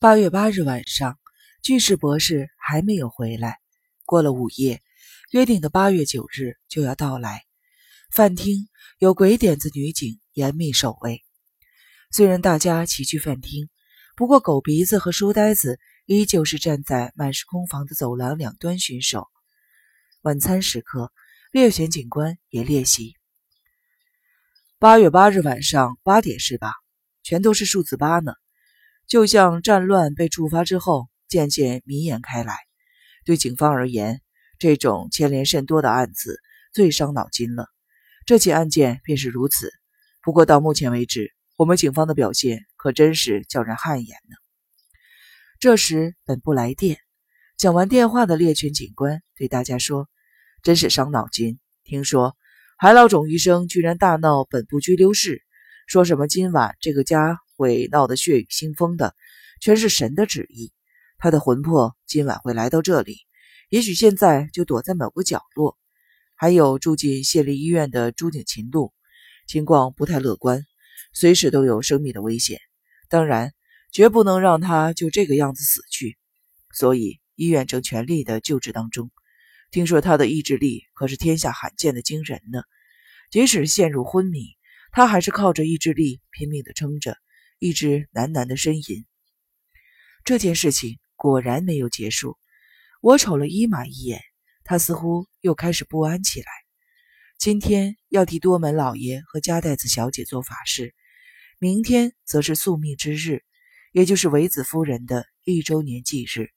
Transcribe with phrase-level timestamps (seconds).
[0.00, 1.18] 八月八日晚上，
[1.60, 3.58] 巨石博士还没有回来。
[4.04, 4.80] 过了午夜，
[5.32, 7.42] 约定的八月九日就要到来。
[8.12, 8.68] 饭厅
[9.00, 11.24] 有鬼点子女警严密守卫。
[12.12, 13.68] 虽然大家齐去饭厅，
[14.14, 19.26] 不过狗鼻子和书呆子依旧是站在满是空房的走廊两端巡守。
[20.22, 21.12] 晚餐时刻，
[21.50, 23.16] 猎犬警官也列席。
[24.78, 26.72] 八月八日晚上八点是吧？
[27.24, 28.34] 全都是数字八呢。
[29.08, 32.54] 就像战乱被触发之后，渐渐弥延开来。
[33.24, 34.20] 对警方而言，
[34.58, 36.38] 这种牵连甚多的案子
[36.74, 37.68] 最伤脑筋了。
[38.26, 39.72] 这起案件便是如此。
[40.20, 44.36] 不过到目前为止，我们警方的表现可真是叫人汗颜呢。
[45.58, 46.98] 这时，本部来电，
[47.56, 50.06] 讲完电话的猎犬警官对大家说
[50.62, 51.58] ：“真是伤脑筋。
[51.82, 52.36] 听说
[52.76, 55.42] 海老种医生居然大闹本部拘留室，
[55.86, 59.16] 说什么今晚这个家。”会闹得血雨腥风的，
[59.60, 60.72] 全是神的旨意。
[61.18, 63.16] 他的魂魄今晚会来到这里，
[63.68, 65.76] 也许现在就躲在某个角落。
[66.36, 68.94] 还有住进县立医院的朱景琴路，
[69.48, 70.64] 情况不太乐观，
[71.12, 72.60] 随时都有生命的危险。
[73.08, 73.52] 当然，
[73.90, 76.16] 绝不能让他就这个样子死去，
[76.72, 79.10] 所以医院正全力的救治当中。
[79.72, 82.62] 听说他的意志力可是天下罕见的惊人呢，
[83.32, 84.56] 即使陷入昏迷，
[84.92, 87.16] 他还是靠着意志力拼命的撑着。
[87.58, 89.04] 一直喃喃的呻吟。
[90.24, 92.36] 这件事情果然没有结束。
[93.00, 94.20] 我瞅了伊玛一眼，
[94.64, 96.46] 他似乎又开始不安起来。
[97.38, 100.94] 今天要替多门老爷和加代子小姐做法事，
[101.58, 103.44] 明天则是宿命之日，
[103.92, 106.50] 也就是维子夫人的一周年忌日。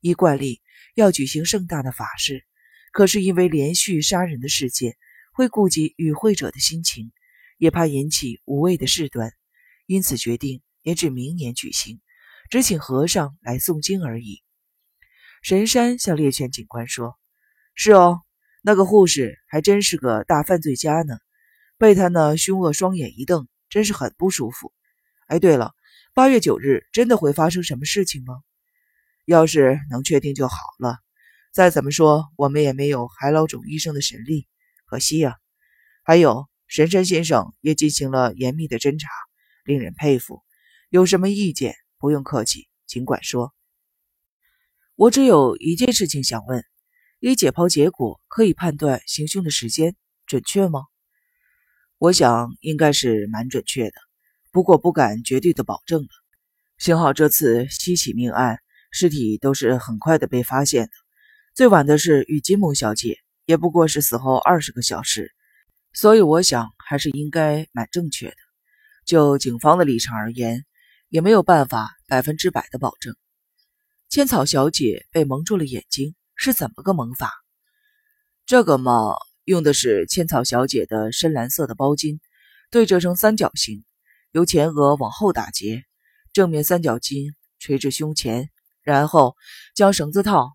[0.00, 0.60] 依惯例
[0.94, 2.44] 要举行盛大的法事，
[2.92, 4.96] 可是因为连续杀人的事件，
[5.32, 7.10] 会顾及与会者的心情，
[7.56, 9.32] 也怕引起无谓的事端。
[9.88, 12.02] 因此决定延至明年举行，
[12.50, 14.42] 只请和尚来诵经而已。
[15.40, 17.18] 神山向猎犬警官说
[17.74, 18.20] ：“是哦，
[18.60, 21.16] 那个护士还真是个大犯罪家呢，
[21.78, 24.74] 被他那凶恶双眼一瞪，真是很不舒服。
[25.26, 25.74] 哎，对了，
[26.12, 28.42] 八月九日真的会发生什么事情吗？
[29.24, 30.98] 要是能确定就好了。
[31.50, 34.46] 再怎么说，我们也没有海老种医生的神力，
[34.84, 35.36] 可惜呀。
[36.04, 39.08] 还有，神山先生也进行了严密的侦查。”
[39.68, 40.42] 令人佩服，
[40.88, 43.52] 有什么意见不用客气，尽管说。
[44.94, 46.64] 我只有一件事情想问：
[47.20, 50.86] 以解剖结果可以判断行凶的时间准确吗？
[51.98, 54.00] 我想应该是蛮准确的，
[54.50, 56.08] 不过不敢绝对的保证了。
[56.78, 60.92] 幸好这次西起命案，尸体都是很快的被发现的，
[61.54, 65.34] 最晚的是与金某小姐，也不过是死后二十个小时，
[65.92, 68.47] 所以我想还是应该蛮正确的。
[69.08, 70.66] 就警方的立场而言，
[71.08, 73.16] 也没有办法百分之百的保证。
[74.10, 77.32] 千草小姐被蒙住了眼睛，是怎么个蒙法？
[78.44, 79.14] 这个嘛，
[79.44, 82.18] 用的是千草小姐的深蓝色的包巾，
[82.70, 83.82] 对折成三角形，
[84.32, 85.84] 由前额往后打结，
[86.34, 88.50] 正面三角巾垂至胸前，
[88.82, 89.36] 然后
[89.74, 90.50] 将绳子套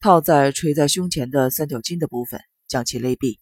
[0.00, 3.38] 套在垂在胸前的三角巾的部分，将其勒毙。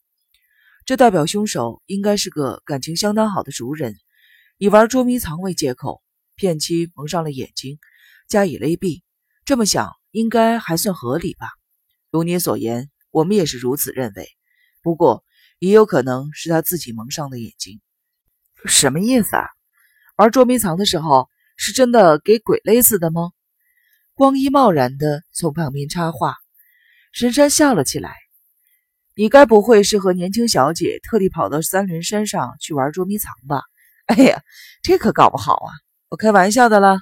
[0.84, 3.96] 这代表凶手应该是个感情相当好的熟人。
[4.62, 6.02] 以玩捉迷藏为借口，
[6.36, 7.78] 骗妻蒙上了眼睛，
[8.28, 9.00] 加以勒毙。
[9.46, 11.48] 这么想，应该还算合理吧？
[12.10, 14.28] 如你所言，我们也是如此认为。
[14.82, 15.24] 不过，
[15.60, 17.80] 也有可能是他自己蒙上的眼睛。
[18.66, 19.46] 什么意思啊？
[20.16, 23.30] 玩捉迷藏的时候，是真的给鬼勒死的吗？
[24.12, 26.36] 光一贸然的从旁边插话。
[27.12, 28.14] 神山笑了起来
[29.16, 33.62] ：“你该不会是和年轻小姐特地跑到三轮山上去玩捉迷藏吧？”
[34.10, 34.42] 哎呀，
[34.82, 35.70] 这可搞不好啊！
[36.08, 36.98] 我开玩笑的了。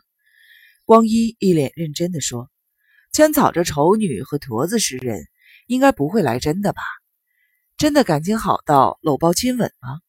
[0.85, 2.51] 光一一脸认真的说
[3.15, 5.25] ：“千草这丑女和驼子诗人，
[5.69, 6.83] 应该不会来真的吧？
[7.79, 10.01] 真的感情好到搂抱亲吻吗？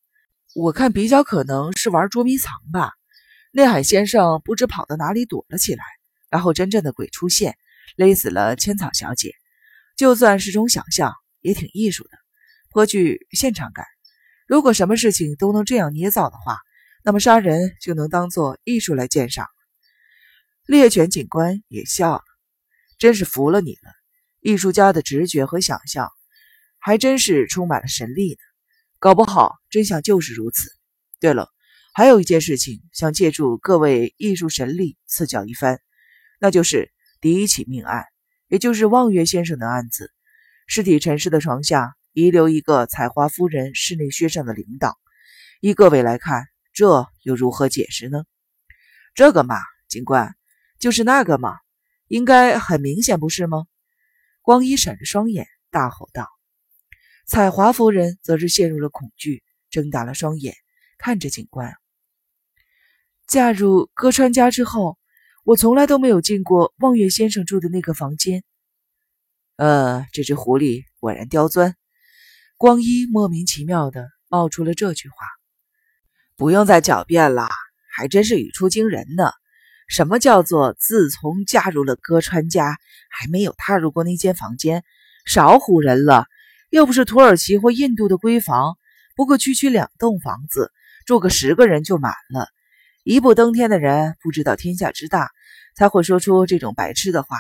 [0.54, 2.92] 我看比较可能是玩捉迷藏吧。
[3.54, 5.86] 内海先生不知跑到哪里躲了起来，
[6.30, 7.56] 然后真正的鬼出现，
[7.96, 9.32] 勒死了千草小姐。
[9.96, 12.18] 就算是种想象，也挺艺术的，
[12.72, 13.86] 颇具现场感。
[14.48, 16.58] 如果什么事情都能这样捏造的话。”
[17.04, 19.48] 那么杀人就能当做艺术来鉴赏。
[20.66, 22.24] 猎犬警官也笑了，
[22.98, 23.92] 真是服了你了。
[24.42, 26.10] 艺术家的直觉和想象，
[26.78, 28.38] 还真是充满了神力呢。
[29.00, 30.70] 搞不好真相就是如此。
[31.20, 31.50] 对了，
[31.94, 35.80] 还有一件事情想借助各位艺术神力赐教一番，
[36.40, 38.06] 那就是第一起命案，
[38.48, 40.12] 也就是望月先生的案子。
[40.68, 44.94] 尸体陈尸的床下遗留一个采花夫人室内靴上的铃铛。
[45.62, 46.46] 依各位来看。
[46.80, 48.24] 这又如何解释呢？
[49.14, 49.58] 这个嘛，
[49.90, 50.34] 警官，
[50.80, 51.58] 就是那个嘛，
[52.08, 53.66] 应该很明显，不是吗？
[54.42, 56.30] 光一闪着双眼，大吼道。
[57.26, 60.56] 彩华夫人则是陷入了恐惧，睁大了双眼
[60.98, 61.76] 看着警官。
[63.28, 64.98] 嫁入歌川家之后，
[65.44, 68.42] 我从来都没有进过望月先生住的那个房间。
[69.58, 71.76] 呃，这只狐狸果然刁钻。
[72.56, 75.18] 光一莫名其妙的冒出了这句话。
[76.40, 77.50] 不用再狡辩了，
[77.92, 79.30] 还真是语出惊人呢。
[79.90, 82.78] 什么叫做自从嫁入了歌川家，
[83.10, 84.86] 还没有踏入过那间房间？
[85.26, 86.28] 少唬人了！
[86.70, 88.78] 又不是土耳其或印度的闺房，
[89.18, 90.72] 不过区区两栋房子，
[91.06, 92.48] 住个十个人就满了。
[93.04, 95.30] 一步登天的人不知道天下之大，
[95.76, 97.38] 才会说出这种白痴的话。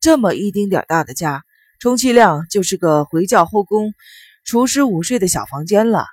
[0.00, 1.44] 这么一丁点大的家，
[1.78, 3.94] 充其量就是个回教后宫
[4.44, 6.06] 厨师午睡的小房间了。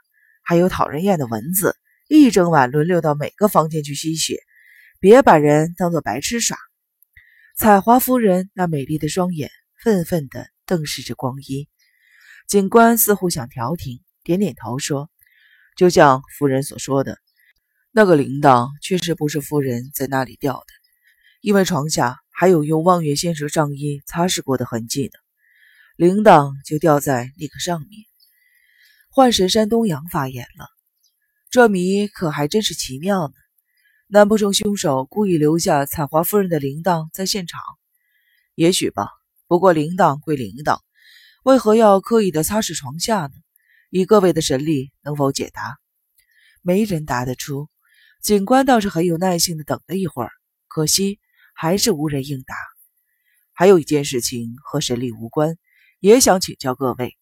[0.43, 1.75] 还有讨人厌的蚊子，
[2.09, 4.43] 一整晚轮流到每个房间去吸血。
[4.99, 6.57] 别把人当做白痴耍。
[7.55, 9.49] 彩华夫人那美丽的双眼
[9.81, 11.69] 愤愤地瞪视着光一。
[12.47, 15.09] 警官似乎想调停，点点头说
[15.77, 17.19] ：“就像夫人所说的，
[17.91, 20.65] 那个铃铛确实不是夫人在那里掉的，
[21.41, 25.11] 因为床下还有用望月仙蛇上衣擦拭过的痕迹呢。
[25.95, 27.89] 铃铛就掉在那个上面。”
[29.11, 30.65] 幻神山东阳发言了
[31.51, 33.33] ：“这谜可还真是奇妙呢，
[34.05, 37.59] 难不成凶手故意留下彩华夫人的铃铛在现场？
[38.53, 39.07] 也许吧。
[39.47, 40.79] 不过铃铛归铃铛。”
[41.43, 43.31] 为何要刻意的擦拭床下呢？
[43.89, 45.79] 以各位的神力，能否解答？
[46.61, 47.67] 没人答得出。
[48.21, 50.31] 警官倒是很有耐心的等了一会儿，
[50.67, 51.19] 可惜
[51.55, 52.53] 还是无人应答。
[53.53, 55.57] 还有一件事情和神力无关，
[55.99, 57.17] 也想请教各位。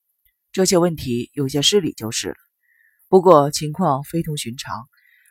[0.51, 2.35] 这些问题有些失礼就是了。
[3.09, 4.75] 不过情况非同寻常，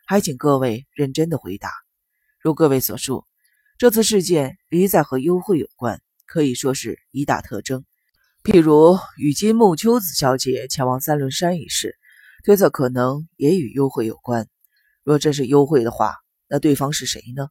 [0.07, 1.71] 还请各位认真的回答。
[2.41, 3.27] 如各位所述，
[3.77, 7.85] 这次事件一再和幽会有关，可以说是一大特征。
[8.43, 11.99] 譬如与金木秋子小姐前往三轮山一事，
[12.45, 14.49] 推测可能也与幽会有关。
[15.03, 16.15] 若真是幽会的话，
[16.49, 17.49] 那对方是谁呢？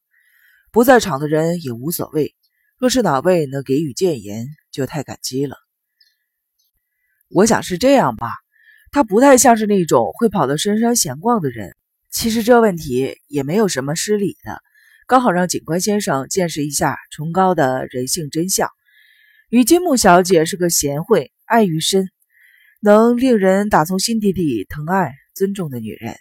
[0.72, 2.36] 不在场的人也无所谓。
[2.80, 5.56] 若是哪位能给予谏言，就太感激了。
[7.30, 8.32] 我想是这样吧，
[8.96, 11.76] 他不太像是那种会跑到深山闲逛的人。
[12.10, 14.62] 其实这问题也没有什么失礼的，
[15.06, 18.70] 刚好让警官先生见识一下崇高的人性真相。
[19.50, 22.08] 雨金木小姐是个贤惠、爱于深，
[22.80, 26.16] 能令人打从心底里疼爱、尊重的女人，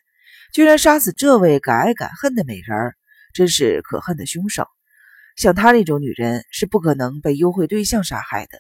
[0.52, 2.94] 居然杀死这位敢爱敢恨的美人儿，
[3.32, 4.66] 真是可恨的凶手。
[5.36, 8.58] 像她那种女人是不可能被幽会对象杀害的。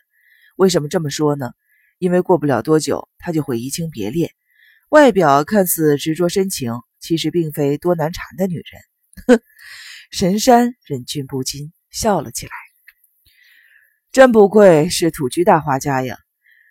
[0.54, 1.50] 为什么这么说呢？
[1.98, 4.30] 因为过不了多久，他就会移情别恋。
[4.90, 8.64] 外表看似执着深情，其实并非多难缠的女人。
[9.26, 9.42] 哼！
[10.10, 12.52] 神山忍俊不禁笑了起来。
[14.12, 16.16] 真不愧是土居大画家呀，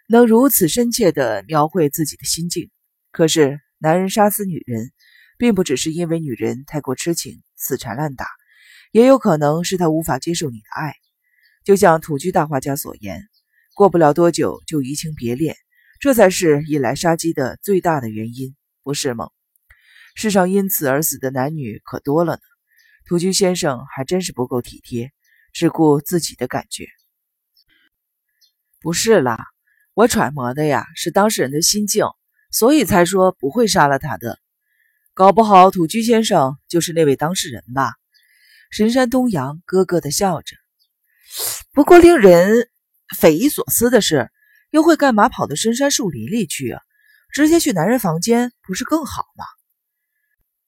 [0.08, 2.70] 能如此深切地描绘自己的心境。
[3.12, 4.92] 可是，男人杀死女人，
[5.38, 8.28] 并不只是因为女人太过痴情、死缠烂打，
[8.92, 10.96] 也有可能是他无法接受你的爱。
[11.66, 13.28] 就像土居大画家所言，
[13.75, 15.56] 过不了多久就移情别恋，
[16.00, 19.30] 这才是引来杀机的最大的原因，不是吗？
[20.14, 22.40] 世上因此而死的男女可多了呢。
[23.08, 25.12] 土居先生还真是不够体贴，
[25.54, 26.86] 只顾自己的感觉。
[28.80, 29.44] 不是啦，
[29.96, 32.06] 我揣摩的呀是当事人的心境，
[32.51, 34.38] 所以才说不会杀了他的。
[35.15, 37.94] 搞不好土居先生就是那位当事人吧？
[38.70, 40.56] 神山东阳咯咯的笑着。
[41.72, 42.70] 不过令人
[43.13, 44.29] 匪夷所思的是，
[44.72, 46.82] 又会干嘛跑到深山树林里去啊？
[47.32, 49.46] 直接去男人房间不是更好吗？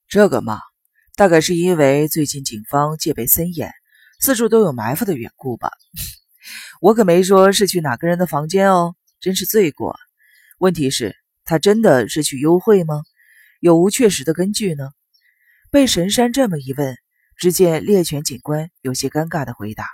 [0.08, 0.60] 这个嘛，
[1.16, 3.72] 大概是因为最近警方戒备森严，
[4.20, 5.72] 四处都有埋伏的缘故吧。
[6.82, 9.96] 我可没说是去哪个人的房间哦，真是罪过。
[10.58, 13.04] 问题是，他真的是去幽会吗？
[13.60, 14.90] 有无确实的根据呢？
[15.72, 16.96] 被神山这么一问，
[17.36, 19.88] 只见猎犬警官有些尴尬的回答：“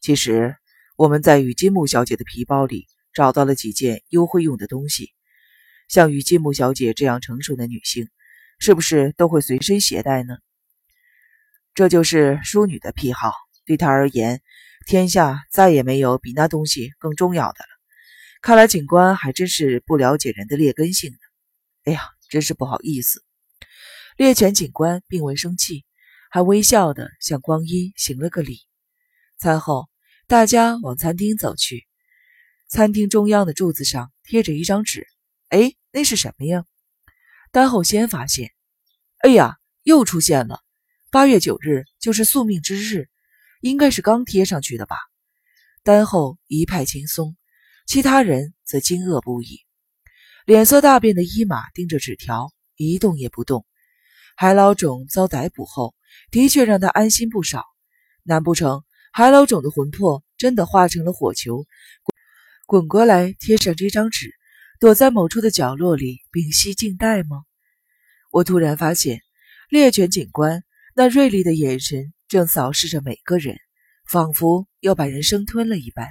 [0.00, 0.56] 其实
[0.98, 5.12] 我们在雨金木小姐的皮包里找到了几件幽会用的东西。
[5.86, 8.08] 像雨金木小姐这样成熟的女性，
[8.58, 10.38] 是不是都会随身携带呢？
[11.72, 13.32] 这就是淑女的癖好，
[13.64, 14.42] 对她而言。”
[14.88, 17.68] 天下再也没有比那东西更重要的了。
[18.42, 21.18] 看来警官还真是不了解人的劣根性呢。
[21.84, 23.22] 哎呀，真是不好意思。
[24.16, 25.84] 猎犬警官并未生气，
[26.28, 28.62] 还微笑的向光一行了个礼。
[29.38, 29.88] 餐后，
[30.28, 31.86] 大家往餐厅走去。
[32.68, 35.06] 餐厅中央的柱子上贴着一张纸。
[35.48, 36.66] 哎，那是什么呀？
[37.50, 38.50] 丹后先发现。
[39.20, 40.60] 哎呀，又出现了。
[41.10, 43.08] 八月九日就是宿命之日。
[43.62, 44.96] 应该是刚贴上去的吧？
[45.82, 47.34] 丹后一派轻松，
[47.86, 49.60] 其他人则惊愕不已。
[50.44, 53.64] 脸色大变的伊玛盯着纸条，一动也不动。
[54.36, 55.94] 海老种遭逮捕后，
[56.30, 57.64] 的确让他安心不少。
[58.24, 58.84] 难不成
[59.18, 61.66] 海老种的魂魄真的化成了火球，
[62.66, 64.32] 滚过来贴上这张纸，
[64.78, 67.42] 躲在某处的角落里屏息静待吗？
[68.30, 69.22] 我突然发现，
[69.70, 70.62] 猎犬警官
[70.94, 73.56] 那锐利的眼神正扫视着每个人，
[74.08, 76.06] 仿佛要把人生吞了一般。